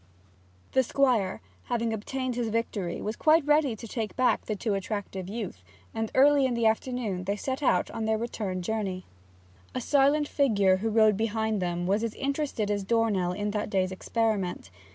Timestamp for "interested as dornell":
12.15-13.33